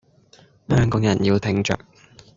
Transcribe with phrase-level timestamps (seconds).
[0.67, 1.77] 香港人要挺著